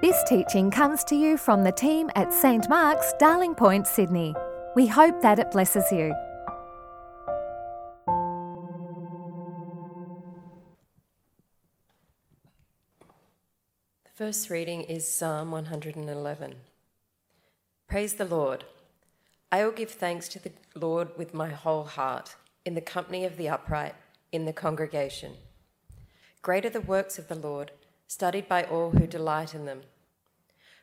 [0.00, 4.32] This teaching comes to you from the team at St Mark's, Darling Point, Sydney.
[4.76, 6.14] We hope that it blesses you.
[14.04, 16.54] The first reading is Psalm 111.
[17.88, 18.66] Praise the Lord.
[19.50, 23.36] I will give thanks to the Lord with my whole heart, in the company of
[23.36, 23.96] the upright,
[24.30, 25.32] in the congregation.
[26.40, 27.72] Great are the works of the Lord
[28.08, 29.82] studied by all who delight in them.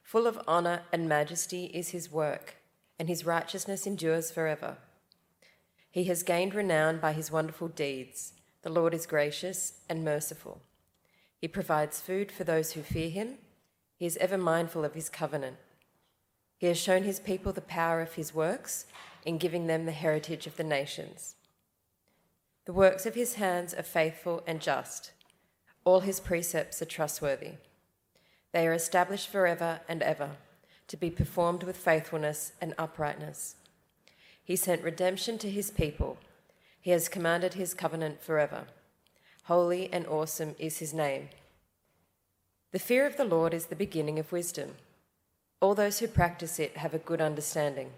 [0.03, 2.55] Full of honour and majesty is his work,
[2.97, 4.77] and his righteousness endures forever.
[5.91, 8.33] He has gained renown by his wonderful deeds.
[8.61, 10.61] The Lord is gracious and merciful.
[11.41, 13.39] He provides food for those who fear him.
[13.97, 15.57] He is ever mindful of his covenant.
[16.57, 18.85] He has shown his people the power of his works
[19.25, 21.35] in giving them the heritage of the nations.
[22.65, 25.11] The works of his hands are faithful and just.
[25.85, 27.51] All his precepts are trustworthy.
[28.51, 30.31] They are established forever and ever,
[30.87, 33.55] to be performed with faithfulness and uprightness.
[34.43, 36.17] He sent redemption to his people.
[36.81, 38.65] He has commanded his covenant forever.
[39.43, 41.29] Holy and awesome is his name.
[42.71, 44.75] The fear of the Lord is the beginning of wisdom.
[45.61, 47.91] All those who practice it have a good understanding.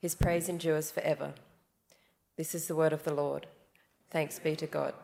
[0.00, 1.34] His praise endures forever.
[2.36, 3.46] This is the word of the Lord.
[4.10, 4.94] Thanks be to God.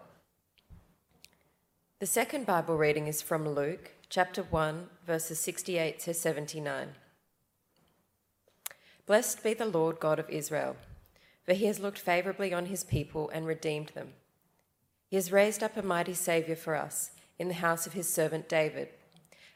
[2.02, 6.96] The second Bible reading is from Luke chapter 1, verses 68 to 79.
[9.06, 10.74] Blessed be the Lord God of Israel,
[11.44, 14.14] for he has looked favourably on his people and redeemed them.
[15.10, 18.48] He has raised up a mighty Saviour for us in the house of his servant
[18.48, 18.88] David,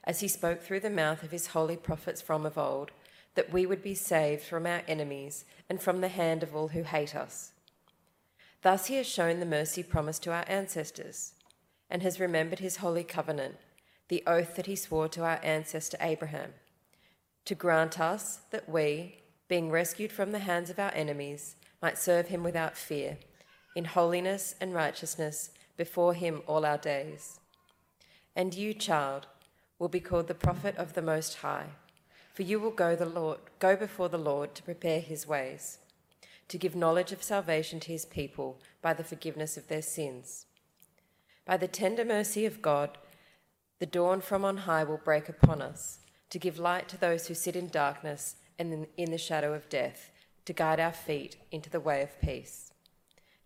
[0.05, 2.93] as he spoke through the mouth of his holy prophets from of old,
[3.35, 6.85] that we would be saved from our enemies and from the hand of all who
[6.85, 7.51] hate us.
[8.63, 11.33] Thus he has shown the mercy promised to our ancestors
[11.91, 13.57] and has remembered his holy covenant,
[14.09, 16.55] the oath that he swore to our ancestor Abraham,
[17.45, 22.29] to grant us that we, being rescued from the hands of our enemies, might serve
[22.29, 23.19] him without fear,
[23.77, 27.39] in holiness and righteousness before him all our days.
[28.35, 29.27] And you, child,
[29.79, 31.67] will be called the prophet of the Most High,
[32.35, 35.79] for you will go, the Lord, go before the Lord to prepare his ways,
[36.49, 40.46] to give knowledge of salvation to his people by the forgiveness of their sins
[41.47, 42.99] by the tender mercy of God,
[43.79, 47.35] the dawn from on high will break upon us, to give light to those who
[47.35, 50.11] sit in darkness and in the shadow of death,
[50.45, 52.73] to guide our feet into the way of peace.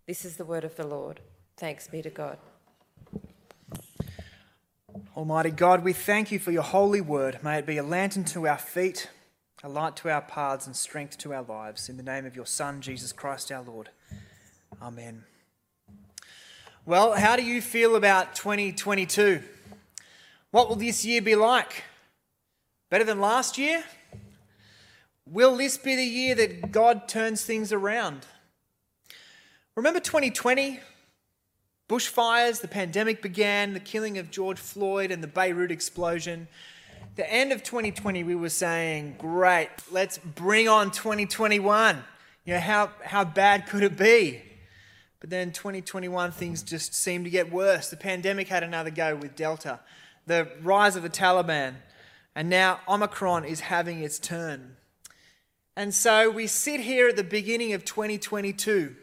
[0.06, 1.20] This is the word of the Lord.
[1.56, 2.38] Thanks be to God.
[5.16, 7.40] Almighty God, we thank you for your holy word.
[7.42, 9.10] May it be a lantern to our feet,
[9.62, 11.88] a light to our paths, and strength to our lives.
[11.88, 13.90] In the name of your Son, Jesus Christ our Lord.
[14.80, 15.24] Amen.
[16.86, 19.42] Well, how do you feel about 2022?
[20.50, 21.84] What will this year be like?
[22.88, 23.84] Better than last year?
[25.26, 28.24] Will this be the year that God turns things around?
[29.76, 30.80] Remember 2020?
[31.86, 36.48] Bushfires, the pandemic began, the killing of George Floyd, and the Beirut explosion.
[37.16, 42.02] The end of 2020, we were saying, great, let's bring on 2021.
[42.46, 44.40] You know, how, how bad could it be?
[45.20, 47.90] But then 2021, things just seemed to get worse.
[47.90, 49.80] The pandemic had another go with Delta,
[50.26, 51.74] the rise of the Taliban,
[52.34, 54.76] and now Omicron is having its turn.
[55.76, 58.96] And so we sit here at the beginning of 2022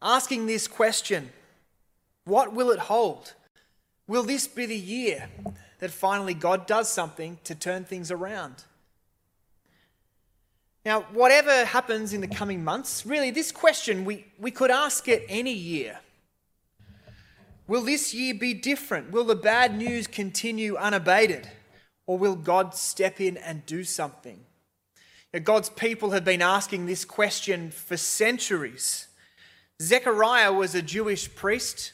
[0.00, 1.30] asking this question
[2.24, 3.34] What will it hold?
[4.08, 5.28] Will this be the year
[5.78, 8.64] that finally God does something to turn things around?
[10.84, 15.24] Now, whatever happens in the coming months, really, this question we, we could ask it
[15.28, 16.00] any year.
[17.68, 19.12] Will this year be different?
[19.12, 21.48] Will the bad news continue unabated?
[22.06, 24.40] Or will God step in and do something?
[25.32, 29.06] Now, God's people have been asking this question for centuries.
[29.80, 31.92] Zechariah was a Jewish priest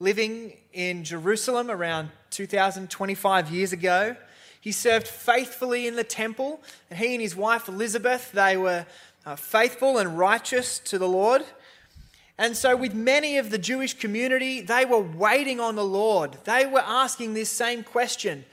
[0.00, 4.16] living in Jerusalem around 2025 years ago.
[4.64, 8.86] He served faithfully in the temple, and he and his wife Elizabeth, they were
[9.26, 11.44] uh, faithful and righteous to the Lord.
[12.38, 16.38] And so, with many of the Jewish community, they were waiting on the Lord.
[16.44, 18.46] They were asking this same question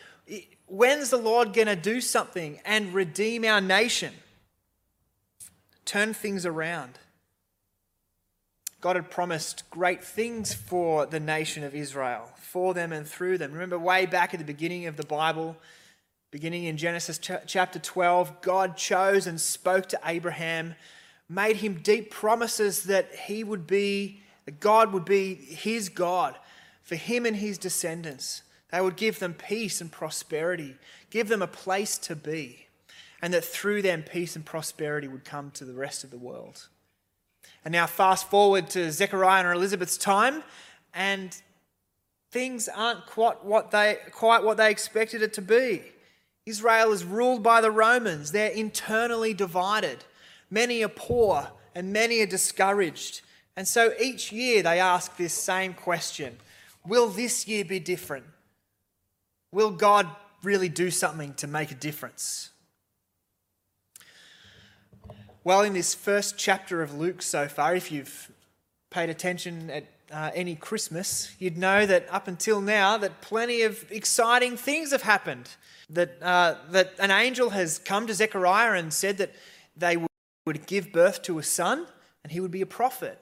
[0.65, 4.13] When's the Lord going to do something and redeem our nation?
[5.85, 6.99] Turn things around.
[8.81, 13.53] God had promised great things for the nation of Israel, for them and through them.
[13.53, 15.55] Remember, way back at the beginning of the Bible,
[16.31, 20.75] Beginning in Genesis ch- chapter 12, God chose and spoke to Abraham,
[21.29, 26.37] made him deep promises that he would be, that God would be his God
[26.91, 30.75] for him and his descendants, They would give them peace and prosperity,
[31.09, 32.67] give them a place to be,
[33.21, 36.67] and that through them, peace and prosperity would come to the rest of the world.
[37.63, 40.43] And now, fast forward to Zechariah and Elizabeth's time,
[40.93, 41.33] and
[42.31, 45.81] things aren't quite what they, quite what they expected it to be.
[46.45, 50.03] Israel is ruled by the Romans, they're internally divided.
[50.49, 53.21] Many are poor, and many are discouraged.
[53.55, 56.37] And so each year they ask this same question
[56.85, 58.25] Will this year be different?
[59.51, 60.07] Will God
[60.43, 62.49] really do something to make a difference?
[65.43, 68.31] Well, in this first chapter of Luke so far, if you've
[68.89, 73.91] paid attention at uh, any Christmas, you'd know that up until now that plenty of
[73.91, 75.49] exciting things have happened.
[75.91, 79.33] That, uh, that an angel has come to Zechariah and said that
[79.75, 79.97] they
[80.45, 81.85] would give birth to a son
[82.23, 83.19] and he would be a prophet.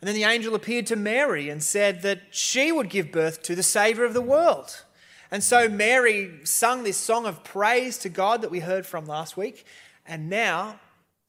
[0.00, 3.54] And then the angel appeared to Mary and said that she would give birth to
[3.54, 4.84] the Saviour of the world.
[5.30, 9.36] And so Mary sung this song of praise to God that we heard from last
[9.36, 9.64] week.
[10.06, 10.80] And now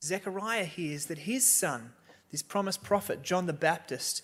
[0.03, 1.93] Zechariah hears that his son,
[2.31, 4.21] this promised prophet, John the Baptist,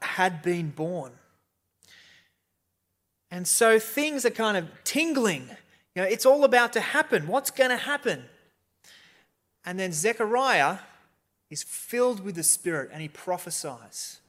[0.00, 1.12] had been born.
[3.32, 5.48] And so things are kind of tingling.
[5.94, 7.26] You know, it's all about to happen.
[7.26, 8.24] What's going to happen?
[9.64, 10.78] And then Zechariah
[11.50, 14.20] is filled with the Spirit and he prophesies.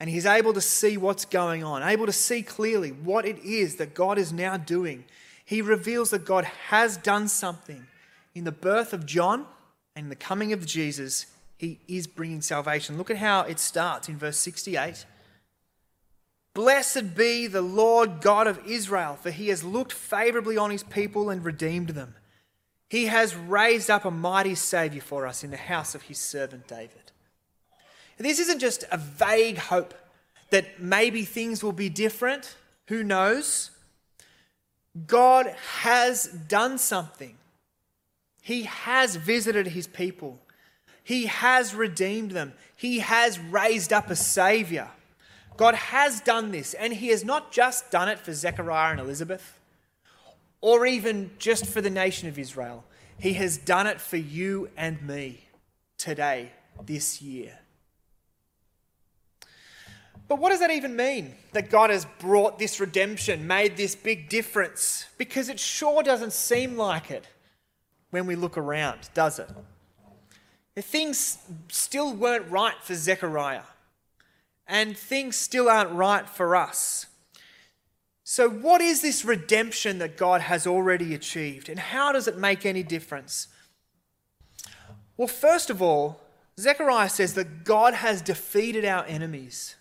[0.00, 3.76] And he's able to see what's going on, able to see clearly what it is
[3.76, 5.04] that God is now doing.
[5.44, 7.86] He reveals that God has done something
[8.34, 9.44] in the birth of John
[9.94, 11.26] and the coming of Jesus.
[11.58, 12.96] He is bringing salvation.
[12.96, 15.04] Look at how it starts in verse 68.
[16.54, 21.28] Blessed be the Lord God of Israel, for he has looked favorably on his people
[21.28, 22.14] and redeemed them.
[22.88, 26.68] He has raised up a mighty Saviour for us in the house of his servant
[26.68, 27.10] David.
[28.16, 29.92] This isn't just a vague hope
[30.50, 32.56] that maybe things will be different.
[32.86, 33.70] Who knows?
[35.06, 35.46] God
[35.80, 37.36] has done something.
[38.40, 40.38] He has visited his people.
[41.02, 42.52] He has redeemed them.
[42.76, 44.90] He has raised up a Saviour.
[45.56, 49.58] God has done this, and He has not just done it for Zechariah and Elizabeth
[50.60, 52.84] or even just for the nation of Israel.
[53.18, 55.44] He has done it for you and me
[55.98, 56.52] today,
[56.86, 57.58] this year.
[60.26, 61.34] But what does that even mean?
[61.52, 65.04] That God has brought this redemption, made this big difference?
[65.18, 67.26] Because it sure doesn't seem like it
[68.08, 69.50] when we look around, does it?
[70.76, 73.64] Things still weren't right for Zechariah,
[74.66, 77.06] and things still aren't right for us.
[78.22, 82.64] So, what is this redemption that God has already achieved, and how does it make
[82.64, 83.48] any difference?
[85.16, 86.20] Well, first of all,
[86.58, 89.76] Zechariah says that God has defeated our enemies.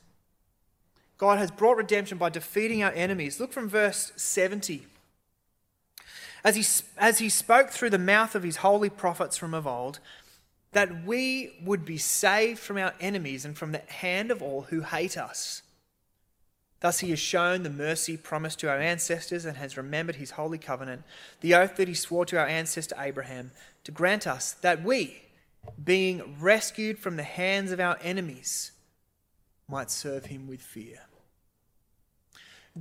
[1.17, 3.39] God has brought redemption by defeating our enemies.
[3.39, 4.87] Look from verse 70.
[6.43, 9.99] As he, as he spoke through the mouth of his holy prophets from of old,
[10.73, 14.81] that we would be saved from our enemies and from the hand of all who
[14.81, 15.61] hate us.
[16.79, 20.57] Thus, he has shown the mercy promised to our ancestors and has remembered his holy
[20.57, 21.03] covenant,
[21.39, 23.51] the oath that he swore to our ancestor Abraham,
[23.85, 25.21] to grant us that we,
[25.81, 28.73] being rescued from the hands of our enemies,
[29.69, 30.99] might serve him with fear.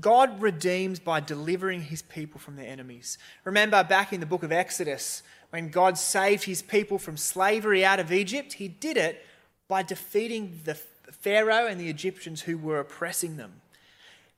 [0.01, 3.19] God redeems by delivering his people from their enemies.
[3.45, 8.01] Remember back in the book of Exodus, when God saved his people from slavery out
[8.01, 9.27] of Egypt, he did it
[9.69, 13.61] by defeating the Pharaoh and the Egyptians who were oppressing them.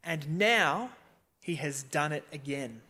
[0.02, 0.90] And now
[1.40, 2.82] he has done it again.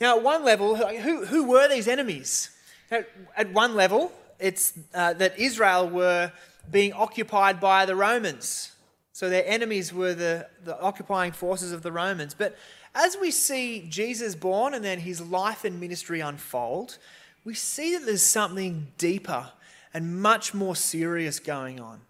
[0.00, 2.50] Now, at one level, who, who were these enemies?
[2.90, 6.32] At, at one level, it's uh, that Israel were
[6.70, 8.75] being occupied by the Romans.
[9.16, 12.34] So their enemies were the, the occupying forces of the Romans.
[12.34, 12.54] But
[12.94, 16.98] as we see Jesus born and then his life and ministry unfold,
[17.42, 19.52] we see that there's something deeper
[19.94, 22.02] and much more serious going on.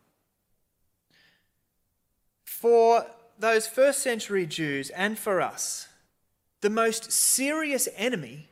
[2.43, 3.07] For
[3.39, 5.87] those first century Jews and for us,
[6.61, 8.49] the most serious enemy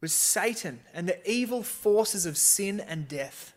[0.00, 3.52] was Satan and the evil forces of sin and death.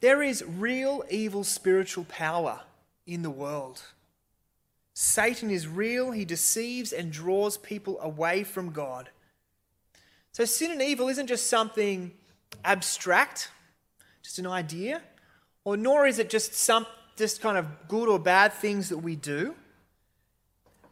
[0.00, 2.60] There is real evil spiritual power
[3.06, 3.82] in the world.
[4.94, 9.10] Satan is real, he deceives and draws people away from God.
[10.32, 12.12] So, sin and evil isn't just something
[12.64, 13.50] abstract,
[14.22, 15.02] just an idea,
[15.64, 16.86] or nor is it just some
[17.16, 19.54] just kind of good or bad things that we do.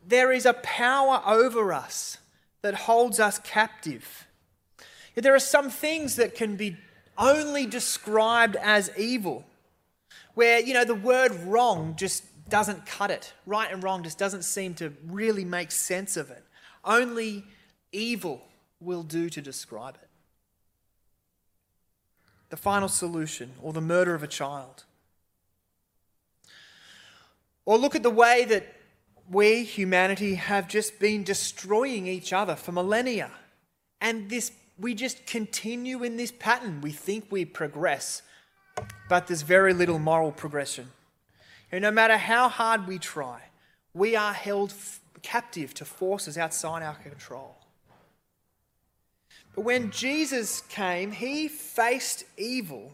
[0.07, 2.19] There is a power over us
[2.63, 4.27] that holds us captive.
[5.15, 6.77] There are some things that can be
[7.19, 9.45] only described as evil,
[10.35, 13.33] where, you know, the word wrong just doesn't cut it.
[13.47, 16.45] Right and wrong just doesn't seem to really make sense of it.
[16.85, 17.45] Only
[17.93, 18.43] evil
[18.81, 20.09] will do to describe it.
[22.51, 24.85] The final solution, or the murder of a child.
[27.65, 28.75] Or look at the way that
[29.31, 33.31] we, humanity, have just been destroying each other for millennia.
[34.01, 36.81] And this we just continue in this pattern.
[36.81, 38.23] We think we progress,
[39.09, 40.89] but there's very little moral progression.
[41.71, 43.43] And no matter how hard we try,
[43.95, 47.57] we are held f- captive to forces outside our control.
[49.55, 52.93] But when Jesus came, he faced evil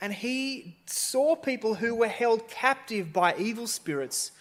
[0.00, 4.32] and he saw people who were held captive by evil spirits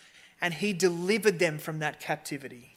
[0.41, 2.76] and he delivered them from that captivity.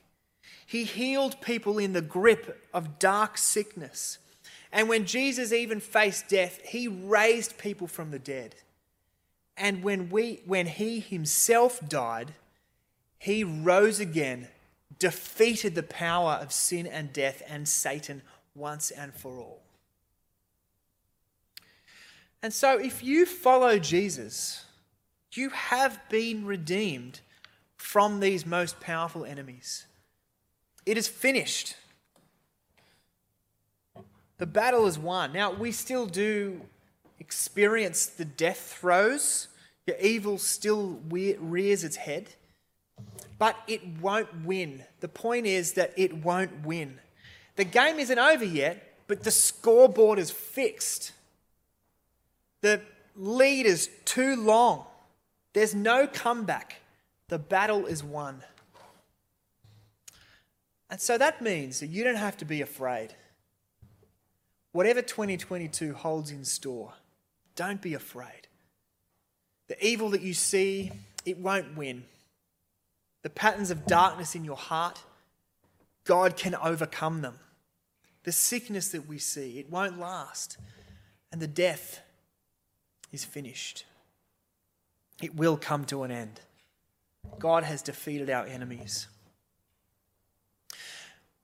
[0.71, 4.19] He healed people in the grip of dark sickness.
[4.71, 8.55] And when Jesus even faced death, he raised people from the dead.
[9.57, 12.35] And when, we, when he himself died,
[13.19, 14.47] he rose again,
[15.01, 18.23] defeated the power of sin and death and Satan
[18.55, 19.63] once and for all.
[22.45, 24.67] And so, if you follow Jesus,
[25.33, 27.23] you have been redeemed
[27.77, 29.87] from these most powerful enemies.
[30.87, 31.77] It is finished.
[34.39, 35.33] The battle is won.
[35.33, 36.63] Now, we still do
[37.19, 39.49] experience the death throes.
[39.87, 42.31] Your evil still rears its head,
[43.39, 44.85] but it won't win.
[45.01, 46.99] The point is that it won't win.
[47.57, 51.13] The game isn't over yet, but the scoreboard is fixed.
[52.63, 52.81] The
[53.17, 54.87] lead is too long.
[55.53, 56.77] There's no comeback.
[57.29, 58.43] The battle is won.
[60.91, 63.15] And so that means that you don't have to be afraid.
[64.73, 66.93] Whatever 2022 holds in store,
[67.55, 68.49] don't be afraid.
[69.69, 70.91] The evil that you see,
[71.25, 72.05] it won't win.
[73.23, 75.01] The patterns of darkness in your heart,
[76.05, 77.39] God can overcome them.
[78.25, 80.57] The sickness that we see, it won't last.
[81.31, 82.01] And the death
[83.13, 83.85] is finished.
[85.23, 86.41] It will come to an end.
[87.39, 89.07] God has defeated our enemies.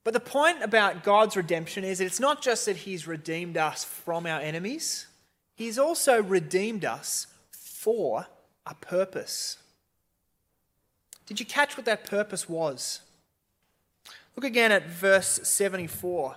[0.07, 3.83] But the point about God's redemption is that it's not just that He's redeemed us
[3.83, 5.09] from our enemies,
[5.57, 8.29] He's also redeemed us for
[8.65, 9.59] a purpose.
[11.27, 13.01] Did you catch what that purpose was?
[14.37, 16.37] Look again at verse 74.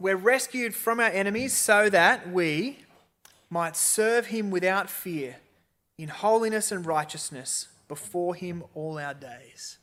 [0.00, 2.78] We're rescued from our enemies so that we
[3.50, 5.36] might serve Him without fear
[5.98, 9.76] in holiness and righteousness before Him all our days.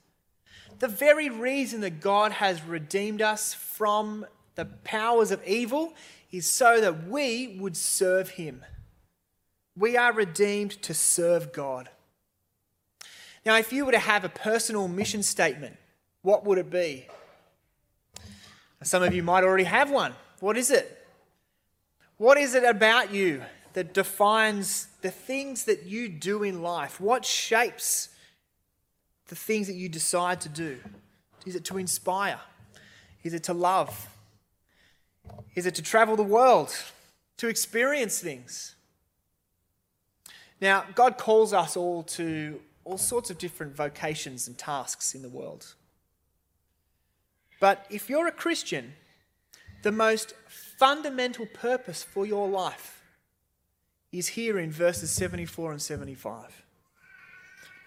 [0.81, 5.93] The very reason that God has redeemed us from the powers of evil
[6.31, 8.65] is so that we would serve Him.
[9.77, 11.89] We are redeemed to serve God.
[13.45, 15.77] Now, if you were to have a personal mission statement,
[16.23, 17.05] what would it be?
[18.81, 20.15] Some of you might already have one.
[20.39, 21.05] What is it?
[22.17, 26.99] What is it about you that defines the things that you do in life?
[26.99, 28.09] What shapes
[29.31, 30.77] the things that you decide to do?
[31.45, 32.41] Is it to inspire?
[33.23, 34.09] Is it to love?
[35.55, 36.75] Is it to travel the world?
[37.37, 38.75] To experience things?
[40.59, 45.29] Now, God calls us all to all sorts of different vocations and tasks in the
[45.29, 45.75] world.
[47.61, 48.95] But if you're a Christian,
[49.81, 50.33] the most
[50.77, 53.01] fundamental purpose for your life
[54.11, 56.60] is here in verses 74 and 75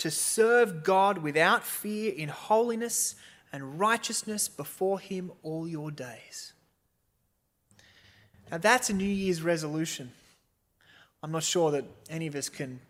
[0.05, 3.15] to serve God without fear in holiness
[3.55, 6.53] and righteousness before Him all your days.
[8.51, 10.13] Now, that's a New Year's resolution.
[11.23, 12.81] I'm not sure that any of us can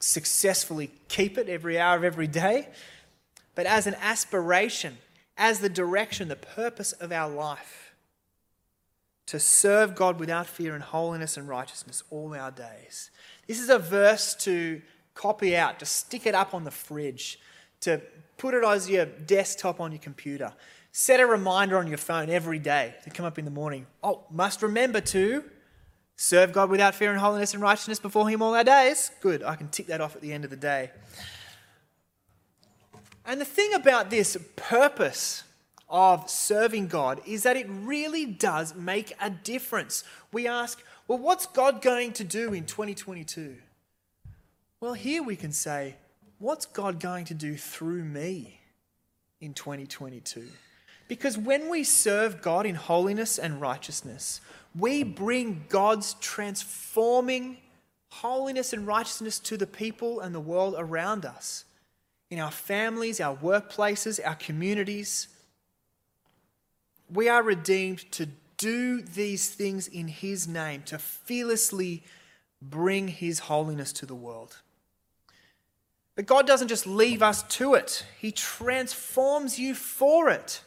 [0.00, 2.68] successfully keep it every hour of every day,
[3.54, 4.98] but as an aspiration,
[5.38, 7.94] as the direction, the purpose of our life,
[9.24, 13.10] to serve God without fear in holiness and righteousness all our days.
[13.46, 14.82] This is a verse to
[15.18, 17.40] copy out, to stick it up on the fridge,
[17.80, 18.00] to
[18.36, 20.52] put it as your desktop on your computer.
[20.92, 23.86] Set a reminder on your phone every day to come up in the morning.
[24.02, 25.44] Oh, must remember to
[26.16, 29.10] serve God without fear and holiness and righteousness before Him all our days.
[29.20, 30.92] Good, I can tick that off at the end of the day.
[33.26, 35.42] And the thing about this purpose
[35.88, 40.04] of serving God is that it really does make a difference.
[40.32, 43.56] We ask, well, what's God going to do in 2022?
[44.80, 45.96] Well, here we can say,
[46.38, 48.60] what's God going to do through me
[49.40, 50.46] in 2022?
[51.08, 54.40] Because when we serve God in holiness and righteousness,
[54.78, 57.56] we bring God's transforming
[58.10, 61.64] holiness and righteousness to the people and the world around us,
[62.30, 65.26] in our families, our workplaces, our communities.
[67.12, 72.04] We are redeemed to do these things in His name, to fearlessly
[72.62, 74.58] bring His holiness to the world.
[76.18, 80.62] But God doesn't just leave us to it, He transforms you for it.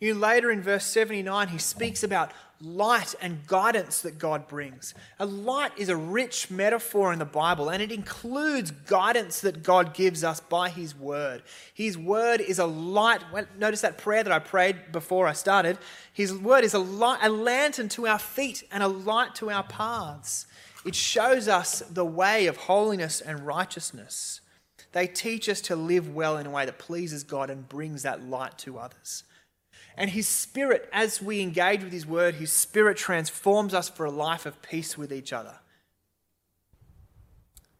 [0.00, 4.94] You later in verse 79, He speaks about light and guidance that God brings.
[5.20, 9.94] A light is a rich metaphor in the Bible, and it includes guidance that God
[9.94, 11.44] gives us by His Word.
[11.72, 13.20] His Word is a light.
[13.56, 15.78] Notice that prayer that I prayed before I started.
[16.12, 19.62] His Word is a light, a lantern to our feet and a light to our
[19.62, 20.48] paths.
[20.84, 24.40] It shows us the way of holiness and righteousness.
[24.92, 28.22] They teach us to live well in a way that pleases God and brings that
[28.22, 29.24] light to others.
[29.96, 34.10] And His Spirit, as we engage with His Word, His Spirit transforms us for a
[34.10, 35.56] life of peace with each other.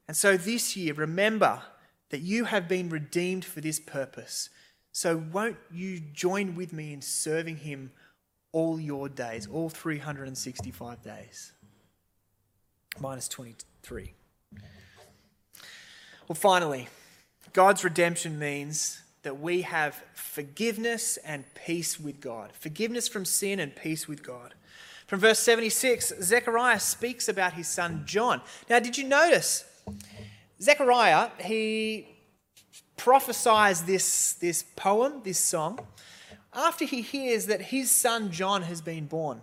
[0.07, 1.63] And so this year, remember
[2.11, 4.49] that you have been redeemed for this purpose.
[4.91, 7.93] So won't you join with me in serving Him
[8.53, 11.53] all your days, all 365 days?
[13.01, 14.15] Minus 23.
[16.27, 16.89] Well, finally,
[17.53, 22.53] God's redemption means that we have forgiveness and peace with God.
[22.59, 24.55] Forgiveness from sin and peace with God.
[25.07, 28.43] From verse 76, Zechariah speaks about his son John.
[28.69, 29.65] Now, did you notice?
[30.61, 32.09] Zechariah, he
[32.97, 35.79] prophesies this, this poem, this song,
[36.53, 39.41] after he hears that his son John has been born.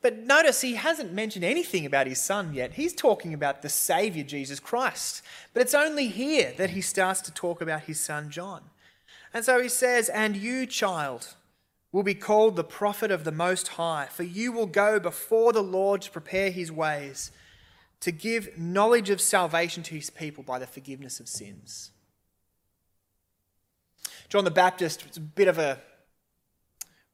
[0.00, 2.74] But notice he hasn't mentioned anything about his son yet.
[2.74, 5.22] He's talking about the Savior, Jesus Christ.
[5.52, 8.62] But it's only here that he starts to talk about his son John.
[9.34, 11.34] And so he says, And you, child,
[11.90, 15.62] will be called the prophet of the Most High, for you will go before the
[15.62, 17.32] Lord to prepare his ways,
[18.00, 21.90] to give knowledge of salvation to his people by the forgiveness of sins.
[24.28, 25.80] John the Baptist was a bit of a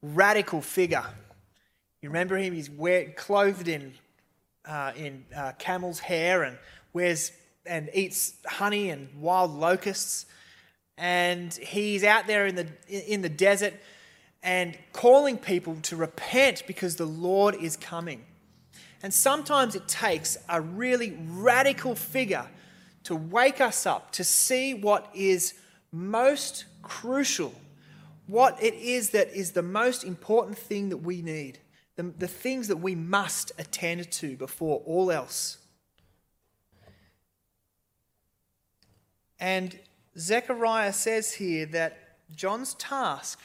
[0.01, 1.05] radical figure
[2.05, 2.53] you remember him?
[2.53, 3.91] He's wear, clothed in,
[4.63, 6.55] uh, in uh, camel's hair and
[6.93, 7.31] wears
[7.65, 10.27] and eats honey and wild locusts.
[10.99, 13.73] And he's out there in the, in the desert
[14.43, 18.23] and calling people to repent because the Lord is coming.
[19.01, 22.45] And sometimes it takes a really radical figure
[23.05, 25.55] to wake us up, to see what is
[25.91, 27.55] most crucial,
[28.27, 31.57] what it is that is the most important thing that we need
[31.95, 35.57] the, the things that we must attend to before all else.
[39.39, 39.79] And
[40.17, 43.39] Zechariah says here that John's task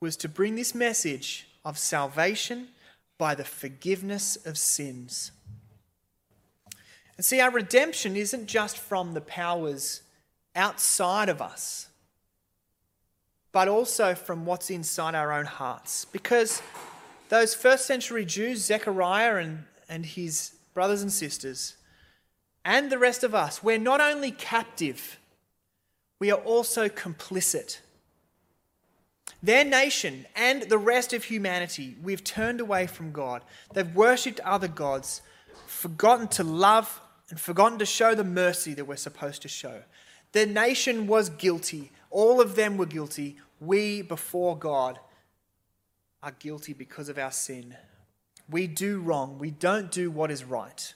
[0.00, 2.68] was to bring this message of salvation
[3.18, 5.32] by the forgiveness of sins.
[7.16, 10.00] And see, our redemption isn't just from the powers
[10.56, 11.88] outside of us,
[13.52, 16.06] but also from what's inside our own hearts.
[16.06, 16.62] Because
[17.30, 21.76] those first century Jews, Zechariah and, and his brothers and sisters,
[22.64, 25.18] and the rest of us, we're not only captive,
[26.18, 27.78] we are also complicit.
[29.42, 33.42] Their nation and the rest of humanity, we've turned away from God.
[33.72, 35.22] They've worshipped other gods,
[35.66, 39.82] forgotten to love, and forgotten to show the mercy that we're supposed to show.
[40.32, 41.90] The nation was guilty.
[42.10, 43.38] All of them were guilty.
[43.60, 44.98] We, before God,
[46.22, 47.76] are guilty because of our sin.
[48.48, 49.38] We do wrong.
[49.38, 50.94] We don't do what is right.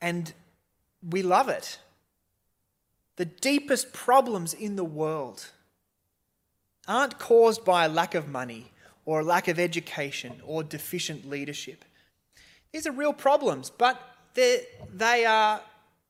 [0.00, 0.32] And
[1.08, 1.78] we love it.
[3.16, 5.50] The deepest problems in the world
[6.88, 8.72] aren't caused by a lack of money
[9.04, 11.84] or a lack of education or deficient leadership.
[12.72, 14.00] These are real problems, but
[14.34, 15.60] they are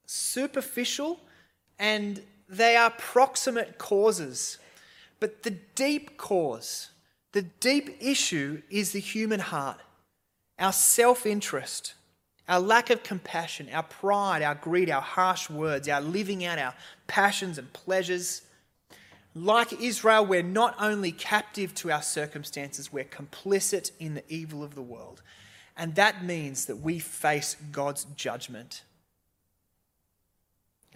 [0.06, 1.20] superficial
[1.78, 4.58] and they are proximate causes.
[5.20, 6.90] But the deep cause,
[7.34, 9.80] the deep issue is the human heart,
[10.56, 11.94] our self interest,
[12.48, 16.74] our lack of compassion, our pride, our greed, our harsh words, our living out our
[17.08, 18.42] passions and pleasures.
[19.34, 24.76] Like Israel, we're not only captive to our circumstances, we're complicit in the evil of
[24.76, 25.20] the world.
[25.76, 28.84] And that means that we face God's judgment.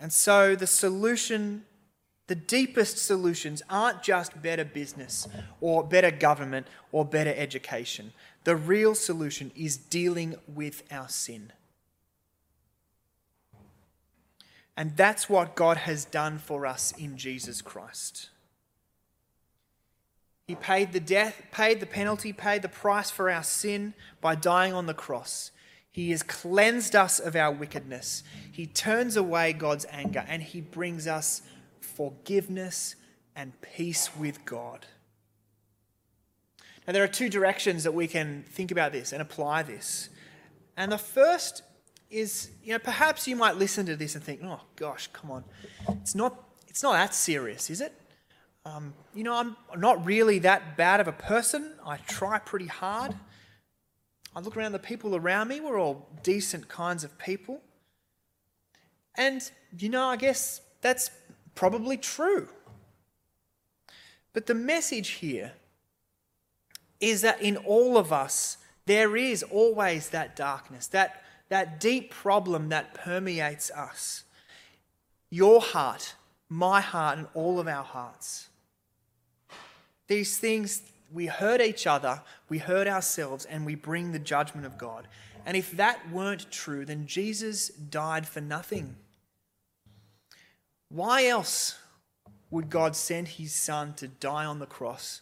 [0.00, 1.64] And so the solution
[2.28, 5.26] the deepest solutions aren't just better business
[5.60, 8.12] or better government or better education.
[8.44, 11.52] The real solution is dealing with our sin.
[14.76, 18.28] And that's what God has done for us in Jesus Christ.
[20.46, 24.74] He paid the death, paid the penalty, paid the price for our sin by dying
[24.74, 25.50] on the cross.
[25.90, 28.22] He has cleansed us of our wickedness.
[28.52, 31.42] He turns away God's anger and he brings us
[31.98, 32.94] forgiveness
[33.34, 34.86] and peace with God.
[36.86, 40.08] Now, there are two directions that we can think about this and apply this.
[40.76, 41.62] And the first
[42.08, 45.44] is, you know, perhaps you might listen to this and think, oh gosh, come on.
[46.00, 47.92] It's not, it's not that serious, is it?
[48.64, 51.74] Um, you know, I'm not really that bad of a person.
[51.84, 53.14] I try pretty hard.
[54.36, 57.60] I look around the people around me, we're all decent kinds of people.
[59.16, 59.42] And,
[59.76, 61.10] you know, I guess that's
[61.58, 62.48] probably true.
[64.32, 65.54] But the message here
[67.00, 72.68] is that in all of us, there is always that darkness, that, that deep problem
[72.68, 74.22] that permeates us.
[75.30, 76.14] Your heart,
[76.48, 78.46] my heart, and all of our hearts.
[80.06, 84.78] These things, we hurt each other, we hurt ourselves, and we bring the judgment of
[84.78, 85.08] God.
[85.44, 88.94] And if that weren't true, then Jesus died for nothing.
[90.88, 91.78] Why else
[92.50, 95.20] would God send his son to die on the cross,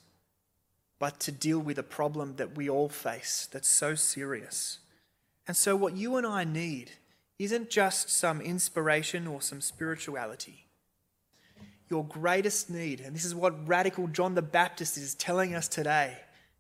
[0.99, 4.79] but to deal with a problem that we all face that's so serious?
[5.49, 6.93] And so, what you and I need
[7.39, 10.67] isn't just some inspiration or some spirituality
[11.89, 16.19] your greatest need, and this is what radical John the Baptist is telling us today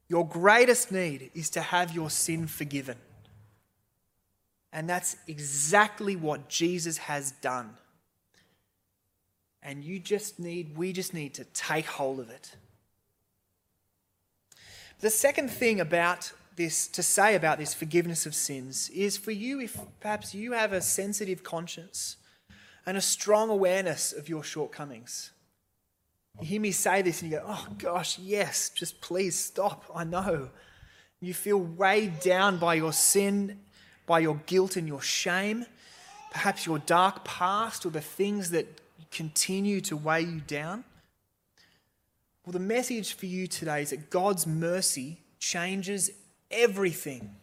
[0.09, 2.97] your greatest need is to have your sin forgiven.
[4.73, 7.71] And that's exactly what Jesus has done.
[9.67, 12.55] And you just need, we just need to take hold of it.
[15.01, 19.61] The second thing about this, to say about this forgiveness of sins, is for you,
[19.61, 22.17] if perhaps you have a sensitive conscience
[22.87, 25.33] and a strong awareness of your shortcomings.
[26.41, 29.85] You hear me say this and you go, oh gosh, yes, just please stop.
[29.93, 30.51] I know.
[31.21, 33.59] You feel weighed down by your sin,
[34.07, 35.67] by your guilt and your shame,
[36.31, 40.85] perhaps your dark past or the things that continue to weigh you down.
[42.45, 46.11] Well, the message for you today is that God's mercy changes
[46.51, 47.35] everything.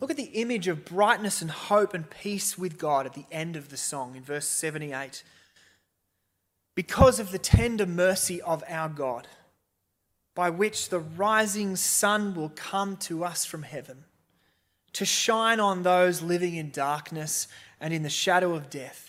[0.00, 3.56] Look at the image of brightness and hope and peace with God at the end
[3.56, 5.22] of the song in verse 78.
[6.74, 9.26] Because of the tender mercy of our God,
[10.34, 14.04] by which the rising sun will come to us from heaven,
[14.92, 17.48] to shine on those living in darkness
[17.80, 19.05] and in the shadow of death,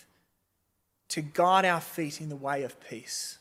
[1.10, 3.38] to guide our feet in the way of peace.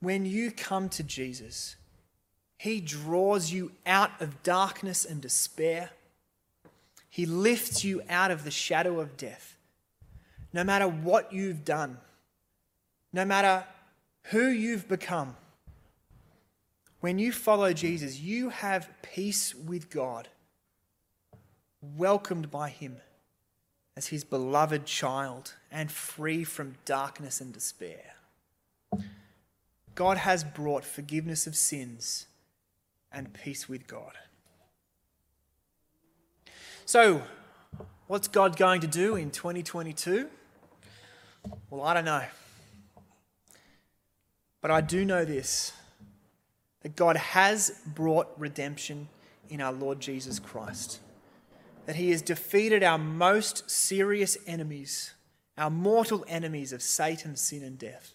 [0.00, 1.76] When you come to Jesus,
[2.58, 5.90] he draws you out of darkness and despair.
[7.08, 9.56] He lifts you out of the shadow of death.
[10.52, 11.98] No matter what you've done,
[13.12, 13.64] no matter
[14.24, 15.36] who you've become,
[17.00, 20.28] when you follow Jesus, you have peace with God,
[21.80, 22.96] welcomed by Him
[23.96, 28.14] as His beloved child and free from darkness and despair.
[29.94, 32.26] God has brought forgiveness of sins
[33.10, 34.12] and peace with God.
[36.84, 37.22] So,
[38.06, 40.28] what's God going to do in 2022?
[41.70, 42.24] Well, I don't know.
[44.60, 45.72] But I do know this
[46.82, 49.08] that God has brought redemption
[49.48, 51.00] in our Lord Jesus Christ.
[51.86, 55.14] That he has defeated our most serious enemies,
[55.56, 58.12] our mortal enemies of Satan, sin, and death.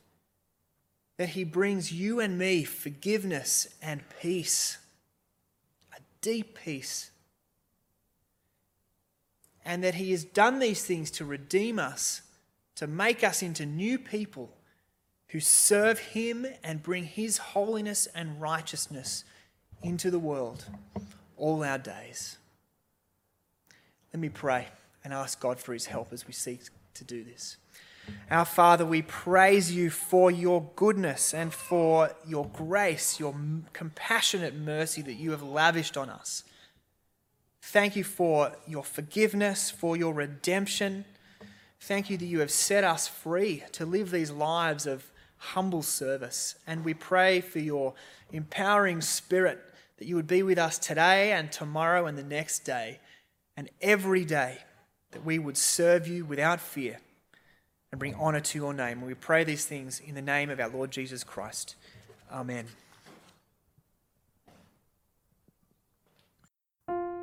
[1.18, 4.78] That he brings you and me forgiveness and peace
[5.96, 7.12] a deep peace.
[9.64, 12.22] And that He has done these things to redeem us,
[12.76, 14.52] to make us into new people
[15.28, 19.24] who serve Him and bring His holiness and righteousness
[19.84, 20.66] into the world
[21.38, 22.38] all our days.
[24.14, 24.68] Let me pray
[25.04, 26.62] and ask God for His help as we seek
[26.96, 27.58] to do this.
[28.30, 33.36] Our Father, we praise you for your goodness and for your grace, your
[33.74, 36.44] compassionate mercy that you have lavished on us.
[37.62, 41.06] Thank you for your forgiveness, for your redemption.
[41.80, 46.56] Thank you that you have set us free to live these lives of humble service.
[46.68, 47.94] And we pray for your
[48.32, 49.60] empowering spirit
[49.98, 53.00] that you would be with us today and tomorrow and the next day
[53.56, 54.60] and every day,
[55.12, 57.00] that we would serve you without fear
[57.92, 59.00] and bring honor to your name.
[59.00, 61.76] And we pray these things in the name of our Lord Jesus Christ.
[62.32, 62.66] Amen.